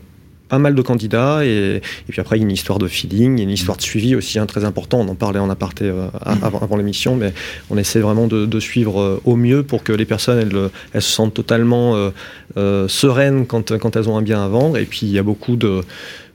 pas 0.49 0.59
mal 0.59 0.75
de 0.75 0.83
candidats 0.83 1.45
et, 1.45 1.81
puis 2.09 2.21
après 2.21 2.37
il 2.37 2.41
y 2.41 2.43
a 2.43 2.47
une 2.47 2.53
histoire 2.53 2.79
de 2.79 2.87
feeling, 2.87 3.37
il 3.37 3.39
y 3.39 3.43
a 3.43 3.45
une 3.45 3.51
histoire 3.51 3.77
de 3.77 3.83
suivi 3.83 4.15
aussi 4.15 4.39
hein, 4.39 4.47
très 4.47 4.65
important. 4.65 5.01
On 5.01 5.09
en 5.09 5.15
parlait 5.15 5.39
en 5.39 5.51
aparté 5.51 5.87
euh, 5.87 6.07
avant, 6.43 6.77
l'émission, 6.77 7.17
mais 7.17 7.33
on 7.71 7.79
essaie 7.79 8.01
vraiment 8.01 8.27
de, 8.27 8.61
suivre 8.61 9.01
euh, 9.01 9.21
au 9.25 9.37
mieux 9.37 9.63
pour 9.63 9.83
que 9.83 9.93
les 9.93 10.05
personnes 10.05 10.39
elles, 10.39 10.71
elles 10.93 11.03
se 11.03 11.11
sentent 11.11 11.35
totalement 11.35 12.11
euh, 12.57 12.89
sereines 12.89 13.47
quand, 13.47 13.77
quand 13.79 13.97
elles 13.97 14.09
ont 14.09 14.17
un 14.17 14.23
bien 14.23 14.43
à 14.45 14.49
vendre. 14.49 14.77
Et 14.77 14.85
puis 14.85 15.01
il 15.03 15.11
y 15.11 15.19
a 15.19 15.23
beaucoup 15.23 15.57
de 15.57 15.83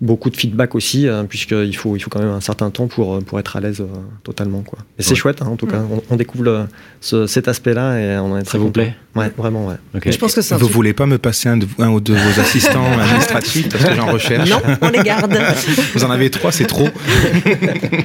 beaucoup 0.01 0.29
de 0.29 0.38
feedback 0.38 0.75
aussi, 0.75 1.07
hein, 1.07 1.25
puisqu'il 1.27 1.75
faut, 1.75 1.95
il 1.97 2.00
faut 2.00 2.09
quand 2.09 2.19
même 2.19 2.29
un 2.29 2.39
certain 2.39 2.69
temps 2.69 2.88
pour, 2.88 3.19
pour 3.19 3.38
être 3.38 3.57
à 3.57 3.59
l'aise 3.59 3.83
totalement. 4.23 4.61
Quoi. 4.61 4.79
Et 4.97 5.03
c'est 5.03 5.15
chouette, 5.15 5.41
hein, 5.41 5.47
en 5.47 5.57
tout 5.57 5.67
cas. 5.67 5.81
On, 6.09 6.15
découvre 6.15 6.67
cet 7.01 7.50
aspect-là 7.50 8.00
et 8.00 8.17
on 8.17 8.38
est 8.38 8.44
très 8.44 8.53
Ça 8.53 8.57
vous 8.57 8.71
plaît? 8.71 8.95
Ouais, 9.15 9.31
vraiment, 9.38 9.67
ouais. 9.67 9.75
Je 10.06 10.17
pense 10.17 10.35
que 10.35 10.56
vous 10.56 10.67
voulez 10.67 10.94
pas 10.94 11.06
me 11.06 11.17
passer 11.17 11.50
un, 11.50 11.57
de, 11.57 11.67
un 11.79 11.89
ou 11.89 12.00
deux 12.00 12.13
de 12.13 12.19
vos 12.19 12.39
assistants 12.39 12.85
administratifs 13.00 13.69
parce 13.69 13.83
que 13.83 13.99
recherche 14.06 14.50
Non, 14.50 14.62
on 14.81 14.90
les 14.90 15.04
garde. 15.04 15.38
vous 15.94 16.04
en 16.04 16.12
avez 16.12 16.30
trois, 16.30 16.51
c'est 16.51 16.66
trop. 16.66 16.90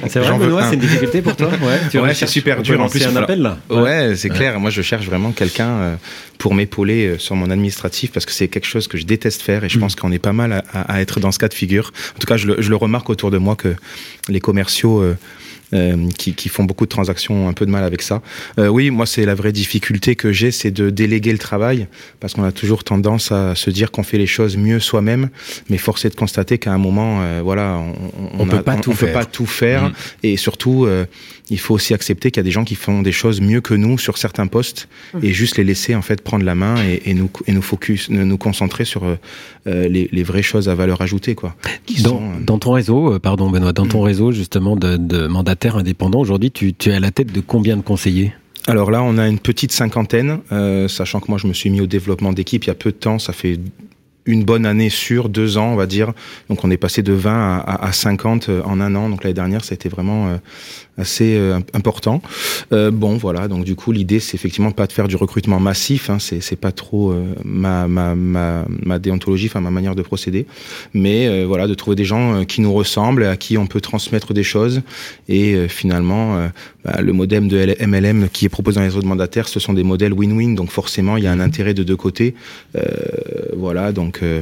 c'est 0.07 0.19
vrai, 0.19 0.37
Benoît, 0.37 0.63
c'est 0.67 0.75
une 0.75 0.81
difficulté 0.81 1.21
pour 1.21 1.35
toi 1.35 1.49
Ouais, 1.61 1.99
ouais 1.99 2.13
c'est 2.13 2.27
super 2.27 2.61
dur. 2.61 2.79
En 2.81 2.89
plus, 2.89 3.05
un 3.05 3.15
appel 3.15 3.41
là. 3.41 3.57
Ouais, 3.69 4.15
c'est 4.15 4.29
clair. 4.29 4.59
Moi, 4.59 4.69
je 4.69 4.81
cherche 4.81 5.05
vraiment 5.05 5.31
quelqu'un 5.31 5.69
euh, 5.69 5.95
pour 6.37 6.53
m'épauler 6.53 7.07
euh, 7.07 7.17
sur 7.17 7.35
mon 7.35 7.49
administratif 7.49 8.11
parce 8.11 8.25
que 8.25 8.31
c'est 8.31 8.47
quelque 8.47 8.67
chose 8.67 8.87
que 8.87 8.97
je 8.97 9.05
déteste 9.05 9.41
faire 9.41 9.63
et 9.63 9.69
je 9.69 9.77
mm. 9.77 9.81
pense 9.81 9.95
qu'on 9.95 10.11
est 10.11 10.19
pas 10.19 10.33
mal 10.33 10.63
à, 10.73 11.01
être 11.01 11.19
dans 11.19 11.31
ce 11.31 11.39
cas 11.39 11.47
de 11.47 11.53
figure. 11.53 11.91
En 12.15 12.19
tout 12.19 12.27
cas, 12.27 12.37
je 12.37 12.47
le, 12.47 12.61
je 12.61 12.69
le 12.69 12.75
remarque 12.75 13.09
autour 13.09 13.31
de 13.31 13.37
moi 13.37 13.55
que 13.55 13.75
les 14.29 14.39
commerciaux 14.39 15.01
euh, 15.01 15.17
qui, 16.17 16.33
qui, 16.33 16.49
font 16.49 16.63
beaucoup 16.63 16.85
de 16.85 16.89
transactions, 16.89 17.45
ont 17.45 17.49
un 17.49 17.53
peu 17.53 17.65
de 17.65 17.71
mal 17.71 17.83
avec 17.83 18.01
ça. 18.01 18.21
Euh, 18.59 18.67
oui, 18.67 18.89
moi, 18.89 19.05
c'est 19.05 19.25
la 19.25 19.35
vraie 19.35 19.51
difficulté 19.51 20.15
que 20.15 20.31
j'ai, 20.31 20.51
c'est 20.51 20.71
de 20.71 20.89
déléguer 20.89 21.31
le 21.31 21.37
travail, 21.37 21.87
parce 22.19 22.33
qu'on 22.33 22.43
a 22.43 22.51
toujours 22.51 22.83
tendance 22.83 23.31
à 23.31 23.55
se 23.55 23.69
dire 23.69 23.91
qu'on 23.91 24.03
fait 24.03 24.17
les 24.17 24.27
choses 24.27 24.57
mieux 24.57 24.79
soi-même, 24.79 25.29
mais 25.69 25.77
force 25.77 26.05
est 26.05 26.09
de 26.09 26.15
constater 26.15 26.57
qu'à 26.57 26.73
un 26.73 26.77
moment, 26.77 27.21
euh, 27.21 27.41
voilà, 27.43 27.77
on, 27.77 28.43
on, 28.43 28.47
peut 28.47 28.61
pas 28.61 28.77
tout 28.77 28.93
faire. 28.93 29.09
peut 29.09 29.13
pas 29.13 29.25
tout 29.25 29.45
faire, 29.45 29.91
et 30.23 30.37
surtout, 30.37 30.85
euh, 30.85 31.05
il 31.49 31.59
faut 31.59 31.75
aussi 31.75 31.93
accepter 31.93 32.31
qu'il 32.31 32.39
y 32.39 32.41
a 32.41 32.43
des 32.43 32.51
gens 32.51 32.63
qui 32.63 32.75
font 32.75 33.01
des 33.01 33.11
choses 33.11 33.41
mieux 33.41 33.61
que 33.61 33.73
nous 33.73 33.97
sur 33.97 34.17
certains 34.17 34.47
postes, 34.47 34.87
mmh. 35.13 35.19
et 35.23 35.33
juste 35.33 35.57
les 35.57 35.63
laisser 35.63 35.95
en 35.95 36.01
fait 36.01 36.21
prendre 36.21 36.45
la 36.45 36.55
main 36.55 36.75
et, 36.83 37.03
et 37.05 37.13
nous 37.13 37.29
et 37.47 37.51
nous 37.51 37.61
focus, 37.61 38.09
nous 38.09 38.37
concentrer 38.37 38.85
sur 38.85 39.03
les, 39.65 40.09
les, 40.11 40.23
vraies 40.23 40.43
choses 40.43 40.69
à 40.69 40.75
valeur 40.75 41.01
ajoutée, 41.01 41.35
quoi. 41.35 41.55
Dans, 42.03 42.21
dans, 42.39 42.59
ton 42.59 42.71
réseau, 42.71 43.19
pardon 43.19 43.49
Benoît, 43.49 43.73
dans 43.73 43.85
ton 43.85 44.01
mmh. 44.01 44.05
réseau 44.05 44.31
justement 44.31 44.75
de, 44.75 44.97
de 44.97 45.27
indépendant, 45.63 46.19
aujourd'hui, 46.19 46.51
tu, 46.51 46.73
es 46.85 46.91
à 46.91 46.99
la 46.99 47.11
tête 47.11 47.31
de 47.31 47.41
combien 47.41 47.77
de 47.77 47.81
conseillers? 47.81 48.33
Alors 48.67 48.89
là, 48.89 49.03
on 49.03 49.17
a 49.17 49.27
une 49.27 49.39
petite 49.39 49.71
cinquantaine, 49.71 50.39
euh, 50.51 50.87
sachant 50.87 51.19
que 51.19 51.27
moi, 51.29 51.37
je 51.37 51.47
me 51.47 51.53
suis 51.53 51.69
mis 51.69 51.81
au 51.81 51.85
développement 51.85 52.33
d'équipe 52.33 52.63
il 52.63 52.67
y 52.67 52.71
a 52.71 52.75
peu 52.75 52.91
de 52.91 52.97
temps. 52.97 53.19
Ça 53.19 53.31
fait 53.31 53.59
une 54.25 54.43
bonne 54.43 54.65
année 54.65 54.89
sur 54.89 55.29
deux 55.29 55.57
ans, 55.57 55.71
on 55.71 55.75
va 55.75 55.85
dire. 55.85 56.13
Donc 56.49 56.63
on 56.63 56.71
est 56.71 56.77
passé 56.77 57.03
de 57.03 57.13
20 57.13 57.63
à, 57.65 57.91
50 57.91 58.49
en 58.63 58.79
un 58.79 58.95
an. 58.95 59.09
Donc 59.09 59.23
l'année 59.23 59.33
dernière, 59.33 59.63
ça 59.63 59.73
a 59.73 59.75
été 59.75 59.89
vraiment 59.89 60.27
euh, 60.27 60.37
assez 60.97 61.35
euh, 61.35 61.59
important. 61.73 62.21
Euh, 62.71 62.91
bon, 62.91 63.17
voilà. 63.17 63.47
Donc 63.47 63.65
du 63.65 63.75
coup, 63.75 63.91
l'idée, 63.91 64.19
c'est 64.19 64.35
effectivement 64.35 64.71
pas 64.71 64.87
de 64.87 64.91
faire 64.91 65.07
du 65.07 65.15
recrutement 65.15 65.59
massif. 65.59 66.09
Hein, 66.09 66.17
c'est 66.19 66.41
c'est 66.41 66.55
pas 66.55 66.71
trop 66.71 67.11
euh, 67.11 67.25
ma, 67.43 67.87
ma, 67.87 68.15
ma 68.15 68.65
ma 68.83 68.99
déontologie, 68.99 69.47
enfin 69.47 69.61
ma 69.61 69.71
manière 69.71 69.95
de 69.95 70.01
procéder. 70.01 70.45
Mais 70.93 71.43
voilà, 71.43 71.67
de 71.67 71.73
trouver 71.73 71.95
des 71.95 72.05
gens 72.05 72.45
qui 72.45 72.61
nous 72.61 72.73
ressemblent, 72.73 73.25
à 73.25 73.37
qui 73.37 73.57
on 73.57 73.67
peut 73.67 73.81
transmettre 73.81 74.33
des 74.33 74.43
choses. 74.43 74.81
Et 75.27 75.67
finalement, 75.67 76.49
bah, 76.83 77.01
le 77.01 77.13
modèle 77.13 77.47
de 77.47 77.75
MLM 77.85 78.29
qui 78.29 78.45
est 78.45 78.49
proposé 78.49 78.79
dans 78.79 78.85
les 78.85 78.95
autres 78.95 79.07
mandataires, 79.07 79.47
ce 79.47 79.59
sont 79.59 79.73
des 79.73 79.83
modèles 79.83 80.13
win-win. 80.13 80.55
Donc 80.55 80.69
forcément, 80.71 81.17
il 81.17 81.23
y 81.23 81.27
a 81.27 81.31
un 81.31 81.39
intérêt 81.39 81.73
de 81.73 81.83
deux 81.83 81.95
côtés. 81.95 82.35
voilà. 83.55 83.91
Donc 83.91 84.14
euh, 84.21 84.41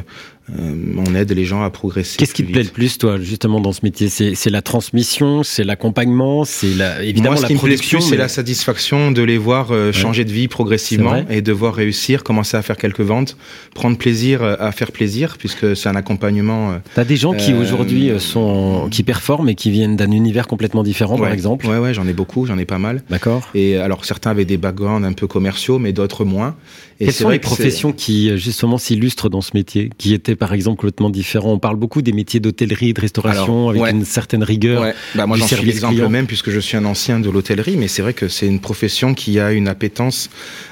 on 0.97 1.15
aide 1.15 1.31
les 1.31 1.45
gens 1.45 1.63
à 1.63 1.69
progresser. 1.69 2.17
Qu'est-ce 2.17 2.33
qui 2.33 2.45
te 2.45 2.51
plaît 2.51 2.63
le 2.63 2.69
plus, 2.69 2.97
toi, 2.97 3.17
justement, 3.17 3.61
dans 3.61 3.71
ce 3.71 3.79
métier? 3.81 4.09
C'est 4.09 4.49
la 4.49 4.61
transmission, 4.61 5.41
c'est 5.41 5.63
l'accompagnement, 5.63 6.43
c'est 6.43 6.73
la, 6.73 7.01
évidemment 7.01 7.37
Moi, 7.39 7.47
ce 7.47 7.77
qui 7.77 8.01
c'est 8.01 8.17
la 8.17 8.27
satisfaction 8.27 9.11
de 9.11 9.21
les 9.21 9.37
voir 9.37 9.71
euh, 9.71 9.93
changer 9.93 10.25
de 10.25 10.31
vie 10.31 10.49
progressivement 10.49 11.23
et 11.29 11.41
de 11.41 11.51
voir 11.53 11.73
réussir, 11.73 12.23
commencer 12.23 12.57
à 12.57 12.61
faire 12.61 12.75
quelques 12.75 13.01
ventes, 13.01 13.37
prendre 13.73 13.97
plaisir 13.97 14.43
euh, 14.43 14.55
à 14.59 14.73
faire 14.73 14.91
plaisir, 14.91 15.37
puisque 15.39 15.77
c'est 15.77 15.87
un 15.87 15.95
accompagnement. 15.95 16.77
T'as 16.93 17.05
des 17.05 17.15
gens 17.15 17.33
qui 17.33 17.53
aujourd'hui 17.53 18.11
sont 18.19 18.89
qui 18.91 19.03
performent 19.03 19.47
et 19.47 19.55
qui 19.55 19.71
viennent 19.71 19.95
d'un 19.95 20.11
univers 20.11 20.47
complètement 20.47 20.83
différent, 20.83 21.17
par 21.17 21.31
exemple? 21.31 21.67
Ouais, 21.67 21.77
ouais, 21.77 21.93
j'en 21.93 22.07
ai 22.07 22.13
beaucoup, 22.13 22.45
j'en 22.45 22.57
ai 22.57 22.65
pas 22.65 22.79
mal. 22.79 23.01
D'accord. 23.09 23.47
Et 23.55 23.77
alors 23.77 24.03
certains 24.03 24.31
avaient 24.31 24.45
des 24.45 24.57
backgrounds 24.57 25.07
un 25.07 25.13
peu 25.13 25.27
commerciaux, 25.27 25.79
mais 25.79 25.93
d'autres 25.93 26.25
moins. 26.25 26.55
Et 27.03 27.07
Quelles 27.07 27.15
sont 27.15 27.29
les 27.29 27.39
professions 27.39 27.91
qui 27.91 28.37
justement 28.37 28.77
s'illustrent 28.77 29.29
dans 29.29 29.41
ce 29.41 29.51
métier, 29.53 29.89
qui 29.97 30.13
étaient 30.13 30.35
par 30.35 30.53
exemple 30.53 30.77
complètement 30.77 31.09
différent 31.09 31.51
On 31.51 31.59
parle 31.59 31.75
beaucoup 31.75 32.01
des 32.01 32.13
métiers 32.13 32.39
d'hôtellerie, 32.39 32.93
de 32.93 33.01
restauration, 33.01 33.69
avec 33.69 33.83
une 33.93 34.05
certaine 34.05 34.43
rigueur. 34.43 34.81
Ouais. 34.81 34.93
Bah, 35.15 35.25
moi, 35.25 35.37
j'en 35.37 35.47
suis 35.47 35.65
l'exemple 35.65 36.07
même, 36.07 36.27
puisque 36.27 36.49
je 36.49 36.59
suis 36.59 36.77
un 36.77 36.85
ancien 36.85 37.19
de 37.19 37.29
l'hôtellerie, 37.29 37.75
mais 37.77 37.87
c'est 37.87 38.01
vrai 38.01 38.13
que 38.13 38.27
c'est 38.27 38.47
une 38.47 38.59
profession 38.59 39.13
qui 39.13 39.39
a 39.39 39.51
une 39.51 39.67
appétence 39.67 40.29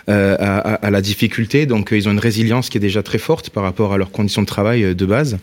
euh, 0.10 0.36
à, 0.40 0.58
à, 0.58 0.90
la 0.90 1.02
difficulté, 1.02 1.66
donc 1.66 1.92
euh, 1.92 1.98
ils 1.98 2.08
ont 2.08 2.12
une 2.12 2.20
résilience 2.20 2.70
qui 2.70 2.78
est 2.78 2.82
déjà 2.82 3.04
très 3.04 3.18
forte 3.18 3.50
par 3.50 3.64
rapport 3.64 3.94
à 3.94 3.98
leurs 3.98 4.12
conditions 4.12 4.42
de 4.42 4.48
travail 4.48 4.84
euh, 4.84 4.94
de 4.94 5.06
base. 5.06 5.38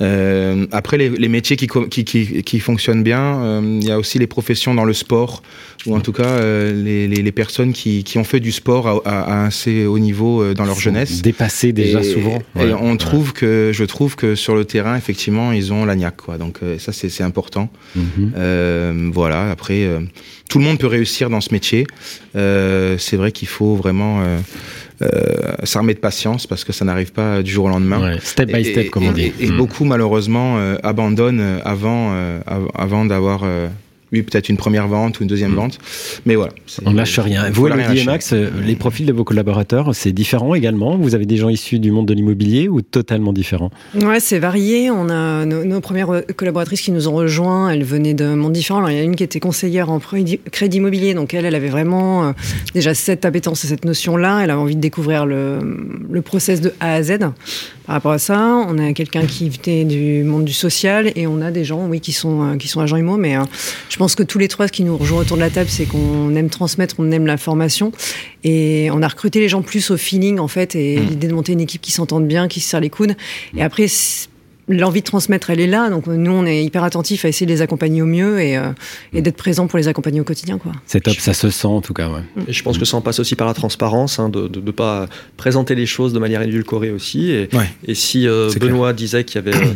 Euh, 0.00 0.66
après, 0.72 0.96
les, 0.98 1.08
les 1.08 1.28
métiers 1.28 1.56
qui, 1.56 1.66
qui, 1.66 2.04
qui, 2.04 2.42
qui, 2.42 2.60
fonctionnent 2.60 3.02
bien, 3.02 3.62
il 3.62 3.84
y 3.84 3.90
a 3.90 3.98
aussi 3.98 4.18
les 4.18 4.26
professions 4.26 4.74
dans 4.74 4.84
le 4.84 4.92
sport, 4.92 5.42
ou 5.86 5.96
en 5.96 6.00
tout 6.00 6.12
cas 6.12 6.40
les, 6.40 7.08
les, 7.08 7.22
les, 7.22 7.32
personnes 7.32 7.72
qui, 7.72 8.04
ont 8.16 8.24
fait 8.24 8.40
du 8.40 8.52
sport 8.52 8.86
à, 8.88 9.00
à, 9.04 9.46
assez 9.46 9.86
haut 9.86 9.98
niveau 9.98 10.21
dans 10.56 10.64
leur 10.64 10.80
jeunesse. 10.80 11.22
Dépassé 11.22 11.72
déjà 11.72 12.02
souvent. 12.02 12.38
Et 12.58 12.72
on 12.72 12.96
trouve 12.96 13.32
que, 13.32 13.70
je 13.72 13.84
trouve 13.84 14.16
que 14.16 14.34
sur 14.34 14.54
le 14.54 14.64
terrain, 14.64 14.96
effectivement, 14.96 15.52
ils 15.52 15.72
ont 15.72 15.84
l'agnac, 15.84 16.16
quoi. 16.16 16.38
Donc 16.38 16.58
ça, 16.78 16.92
c'est 16.92 17.22
important. 17.22 17.70
Mm 17.96 19.10
voilà. 19.12 19.50
Après, 19.50 19.88
tout 20.48 20.58
le 20.58 20.64
monde 20.64 20.78
peut 20.78 20.86
réussir 20.86 21.30
dans 21.30 21.40
ce 21.40 21.52
métier. 21.52 21.86
c'est 22.34 23.16
vrai 23.16 23.32
qu'il 23.32 23.48
faut 23.48 23.74
vraiment 23.74 24.22
euh, 25.02 25.54
s'armer 25.64 25.94
de 25.94 25.98
patience 25.98 26.46
parce 26.46 26.64
que 26.64 26.72
ça 26.72 26.84
n'arrive 26.84 27.12
pas 27.12 27.42
du 27.42 27.50
jour 27.50 27.64
au 27.64 27.68
lendemain. 27.68 28.18
step 28.22 28.52
by 28.52 28.64
step, 28.64 28.90
comme 28.90 29.06
on 29.06 29.12
dit. 29.12 29.32
Et, 29.40 29.48
mm. 29.48 29.56
beaucoup 29.56 29.84
malheureusement 29.84 30.58
euh, 30.58 30.76
abandonnent 30.82 31.60
avant, 31.64 32.10
euh, 32.12 32.40
avant 32.74 33.04
d'avoir 33.04 33.44
oui, 34.12 34.22
peut-être 34.22 34.48
une 34.48 34.56
première 34.56 34.88
vente 34.88 35.18
ou 35.18 35.22
une 35.22 35.28
deuxième 35.28 35.52
mm. 35.52 35.56
vente. 35.56 35.78
Mais 36.26 36.34
voilà. 36.34 36.52
On 36.84 36.92
lâche 36.92 37.18
rien. 37.18 37.50
Vous, 37.50 37.68
Max, 38.04 38.32
les 38.32 38.76
profils 38.76 39.06
de 39.06 39.12
vos 39.12 39.24
collaborateurs, 39.24 39.94
c'est 39.94 40.12
différent 40.12 40.54
également? 40.54 40.96
Vous 40.96 41.14
avez 41.14 41.26
des 41.26 41.36
gens 41.36 41.48
issus 41.48 41.78
du 41.78 41.90
monde 41.90 42.06
de 42.06 42.14
l'immobilier 42.14 42.68
ou 42.68 42.82
totalement 42.82 43.32
différents 43.32 43.70
Ouais, 43.94 44.20
c'est 44.20 44.38
varié. 44.38 44.90
On 44.90 45.08
a 45.08 45.44
nos, 45.44 45.80
premières 45.80 46.22
collaboratrices 46.36 46.82
qui 46.82 46.92
nous 46.92 47.08
ont 47.08 47.14
rejoints, 47.14 47.70
elles 47.70 47.84
venaient 47.84 48.14
de 48.14 48.34
mondes 48.34 48.52
différents. 48.52 48.78
Alors, 48.80 48.90
il 48.90 48.96
y 48.96 49.00
a 49.00 49.02
une 49.02 49.16
qui 49.16 49.24
était 49.24 49.40
conseillère 49.40 49.90
en 49.90 49.98
crédit 49.98 50.76
immobilier, 50.76 51.14
donc 51.14 51.34
elle, 51.34 51.44
elle 51.44 51.54
avait 51.54 51.68
vraiment 51.68 52.24
euh, 52.24 52.32
déjà 52.74 52.94
cette 52.94 53.24
appétence 53.24 53.64
et 53.64 53.68
cette 53.68 53.84
notion-là. 53.84 54.40
Elle 54.42 54.50
avait 54.50 54.60
envie 54.60 54.76
de 54.76 54.80
découvrir 54.80 55.26
le, 55.26 55.58
le 56.10 56.22
process 56.22 56.60
de 56.60 56.72
A 56.80 56.94
à 56.94 57.02
Z. 57.02 57.18
Par 57.92 57.98
rapport 57.98 58.12
à 58.12 58.18
ça, 58.18 58.64
on 58.68 58.78
a 58.78 58.94
quelqu'un 58.94 59.26
qui 59.26 59.50
venait 59.50 59.84
du 59.84 60.24
monde 60.24 60.46
du 60.46 60.54
social 60.54 61.12
et 61.14 61.26
on 61.26 61.42
a 61.42 61.50
des 61.50 61.62
gens, 61.62 61.86
oui, 61.88 62.00
qui 62.00 62.12
sont, 62.12 62.42
euh, 62.42 62.56
qui 62.56 62.66
sont 62.66 62.80
agents 62.80 62.96
IMO, 62.96 63.18
mais 63.18 63.36
euh, 63.36 63.42
je 63.90 63.98
pense 63.98 64.14
que 64.14 64.22
tous 64.22 64.38
les 64.38 64.48
trois, 64.48 64.66
ce 64.66 64.72
qui 64.72 64.82
nous 64.82 64.96
rejoint 64.96 65.20
autour 65.20 65.36
de 65.36 65.42
la 65.42 65.50
table, 65.50 65.68
c'est 65.68 65.84
qu'on 65.84 66.34
aime 66.34 66.48
transmettre, 66.48 66.94
on 66.98 67.10
aime 67.10 67.26
l'information. 67.26 67.92
Et 68.44 68.88
on 68.92 69.02
a 69.02 69.08
recruté 69.08 69.40
les 69.40 69.50
gens 69.50 69.60
plus 69.60 69.90
au 69.90 69.98
feeling, 69.98 70.38
en 70.38 70.48
fait, 70.48 70.74
et 70.74 70.96
mmh. 70.96 71.06
l'idée 71.06 71.28
de 71.28 71.34
monter 71.34 71.52
une 71.52 71.60
équipe 71.60 71.82
qui 71.82 71.92
s'entende 71.92 72.26
bien, 72.26 72.48
qui 72.48 72.60
se 72.60 72.70
serre 72.70 72.80
les 72.80 72.88
coudes. 72.88 73.14
Et 73.58 73.62
après, 73.62 73.88
l'envie 74.72 75.00
de 75.00 75.06
transmettre, 75.06 75.50
elle 75.50 75.60
est 75.60 75.66
là. 75.66 75.90
Donc 75.90 76.06
nous, 76.06 76.30
on 76.30 76.46
est 76.46 76.64
hyper 76.64 76.84
attentifs 76.84 77.24
à 77.24 77.28
essayer 77.28 77.46
de 77.46 77.52
les 77.52 77.62
accompagner 77.62 78.02
au 78.02 78.06
mieux 78.06 78.40
et, 78.40 78.56
euh, 78.56 78.70
et 79.12 79.22
d'être 79.22 79.36
présent 79.36 79.66
pour 79.66 79.78
les 79.78 79.88
accompagner 79.88 80.20
au 80.20 80.24
quotidien. 80.24 80.58
Quoi. 80.58 80.72
C'est 80.86 81.00
top, 81.00 81.14
ça 81.14 81.34
se 81.34 81.50
sent 81.50 81.66
en 81.66 81.80
tout 81.80 81.94
cas. 81.94 82.08
Ouais. 82.08 82.22
Et 82.48 82.52
je 82.52 82.62
pense 82.62 82.78
que 82.78 82.84
ça 82.84 82.96
en 82.96 83.00
passe 83.00 83.20
aussi 83.20 83.36
par 83.36 83.46
la 83.46 83.54
transparence, 83.54 84.18
hein, 84.18 84.28
de 84.28 84.48
ne 84.60 84.70
pas 84.70 85.06
présenter 85.36 85.74
les 85.74 85.86
choses 85.86 86.12
de 86.12 86.18
manière 86.18 86.42
édulcorée 86.42 86.90
aussi. 86.90 87.30
Et, 87.30 87.48
et 87.86 87.94
si 87.94 88.26
euh, 88.26 88.50
Benoît 88.58 88.92
disait 88.92 89.24
qu'il 89.24 89.36
y 89.36 89.48
avait... 89.48 89.56
Euh, 89.56 89.72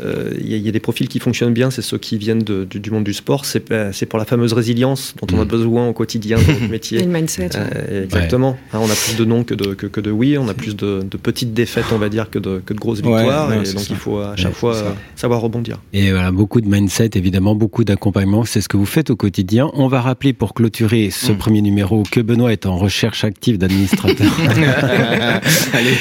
euh, 0.00 0.30
il 0.38 0.56
y, 0.56 0.68
a 0.68 0.72
des 0.72 0.80
profils 0.80 1.08
qui 1.08 1.18
fonctionnent 1.18 1.52
bien, 1.52 1.70
c'est 1.70 1.82
ceux 1.82 1.98
qui 1.98 2.16
viennent 2.16 2.42
du, 2.42 2.90
monde 2.90 3.04
du 3.04 3.12
sport. 3.12 3.44
C'est 3.44 3.60
pour 4.06 4.18
la 4.18 4.24
fameuse 4.24 4.52
résilience 4.52 5.14
dont 5.20 5.36
on 5.36 5.40
a 5.40 5.44
mm. 5.44 5.48
besoin 5.48 5.88
au 5.88 5.92
quotidien 5.92 6.38
dans 6.38 6.52
notre 6.52 6.68
métier. 6.70 7.00
Et 7.00 7.04
le 7.04 7.10
mindset. 7.10 7.50
Euh, 7.56 8.04
exactement. 8.04 8.56
Hein, 8.72 8.78
on 8.80 8.90
a 8.90 8.94
plus 8.94 9.16
de 9.16 9.24
non 9.24 9.44
que 9.44 9.54
de, 9.54 9.74
que, 9.74 10.00
de 10.00 10.10
oui, 10.10 10.38
on 10.38 10.48
a 10.48 10.54
plus 10.54 10.76
de, 10.76 11.02
petites 11.22 11.52
défaites, 11.52 11.86
on 11.92 11.98
va 11.98 12.08
dire, 12.08 12.30
que 12.30 12.38
de, 12.38 12.62
que 12.64 12.72
de 12.72 12.78
grosses 12.78 13.02
victoires. 13.02 13.52
et 13.52 13.72
donc 13.72 13.90
il 13.90 13.96
faut 13.96 14.20
à 14.32 14.36
chaque 14.36 14.54
fois 14.54 14.94
savoir 15.16 15.40
rebondir. 15.40 15.78
Et 15.92 16.10
voilà, 16.10 16.32
beaucoup 16.32 16.60
de 16.60 16.68
mindset, 16.68 17.10
évidemment, 17.14 17.54
beaucoup 17.54 17.84
d'accompagnement. 17.84 18.44
C'est 18.44 18.60
ce 18.60 18.68
que 18.68 18.76
vous 18.76 18.86
faites 18.86 19.10
au 19.10 19.16
quotidien. 19.16 19.70
On 19.74 19.88
va 19.88 20.00
rappeler 20.00 20.32
pour 20.32 20.54
clôturer 20.54 21.10
ce 21.10 21.32
mm. 21.32 21.36
premier 21.36 21.62
numéro 21.62 22.02
que 22.10 22.20
Benoît 22.20 22.52
est 22.52 22.66
en 22.66 22.76
recherche 22.76 23.24
active 23.24 23.58
d'administrateur. 23.58 24.32
Allez. 25.72 25.94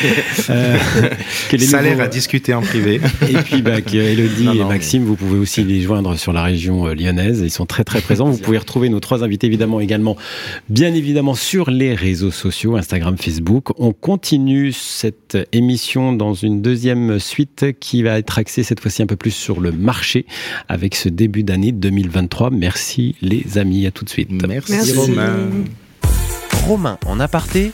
Euh, 0.50 0.78
Salaire 1.60 2.02
à 2.02 2.08
discuter 2.08 2.54
en 2.54 2.62
privé. 2.62 3.02
Et 3.30 3.36
puis, 3.36 3.62
bah, 3.62 3.78
Elodie 3.94 4.60
et 4.60 4.64
Maxime, 4.64 5.04
vous 5.04 5.16
pouvez 5.16 5.38
aussi 5.38 5.64
les 5.64 5.82
joindre 5.82 6.18
sur 6.18 6.34
la 6.34 6.44
région 6.44 6.88
euh, 6.88 6.94
lyonnaise. 6.94 7.42
Ils 7.44 7.52
sont 7.52 7.66
très 7.66 7.84
très 7.84 8.02
présents. 8.02 8.30
Vous 8.30 8.38
pouvez 8.38 8.58
retrouver 8.58 8.90
nos 8.90 9.00
trois 9.00 9.24
invités 9.24 9.48
évidemment 9.48 9.80
également, 9.80 10.16
bien 10.70 10.94
évidemment 10.94 11.36
sur 11.36 11.70
les 11.70 11.94
réseaux 11.94 12.32
sociaux, 12.32 12.76
Instagram, 12.76 13.16
Facebook. 13.18 13.70
On 13.80 13.94
continue 13.94 14.72
cette 14.72 15.38
émission 15.52 16.14
dans 16.14 16.34
une 16.34 16.62
deuxième 16.62 17.20
suite 17.20 17.66
qui 17.80 18.04
va 18.04 18.11
être 18.20 18.38
axée 18.38 18.64
cette 18.64 18.80
fois-ci 18.80 19.04
un 19.04 19.08
peu 19.08 19.16
plus 19.16 19.32
sur 19.32 19.60
le 19.60 19.72
marché 19.72 20.26
avec 20.68 20.96
ce 20.96 21.10
début 21.10 21.44
d'année 21.44 21.72
2023. 21.72 22.50
Merci 22.52 23.16
les 23.22 23.58
amis, 23.58 23.86
à 23.86 23.92
tout 23.92 24.06
de 24.06 24.10
suite. 24.10 24.30
Merci, 24.32 24.72
Merci. 24.72 24.94
Romain. 24.94 25.50
Romain 26.66 26.98
en 27.06 27.20
aparté, 27.20 27.72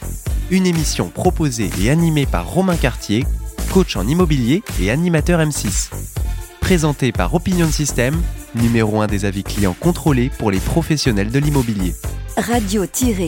une 0.49 0.65
émission 0.65 1.09
proposée 1.09 1.69
et 1.81 1.89
animée 1.89 2.25
par 2.25 2.49
Romain 2.49 2.77
Cartier 2.77 3.25
coach 3.67 3.95
en 3.95 4.07
immobilier 4.07 4.63
et 4.81 4.89
animateur 4.89 5.39
M6. 5.39 5.91
Présenté 6.59 7.11
par 7.11 7.33
Opinion 7.33 7.67
System, 7.67 8.19
numéro 8.55 9.01
1 9.01 9.07
des 9.07 9.25
avis 9.25 9.43
clients 9.43 9.75
contrôlés 9.79 10.31
pour 10.37 10.51
les 10.51 10.59
professionnels 10.59 11.31
de 11.31 11.39
l'immobilier. 11.39 11.93
Radio-imo.fr 12.37 13.27